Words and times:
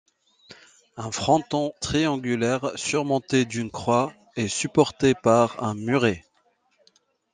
Un 0.97 1.11
fronton 1.11 1.73
triangulaire, 1.79 2.71
surmonté 2.73 3.45
d'une 3.45 3.69
croix, 3.69 4.11
est 4.35 4.47
supporté 4.47 5.13
par 5.13 5.61
un 5.63 5.75
muret. 5.75 6.25